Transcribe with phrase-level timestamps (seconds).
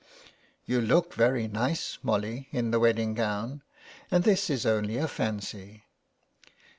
[0.65, 3.61] You look very nice, Molly, in the wedding gown,
[4.09, 5.83] and this is only a fancy."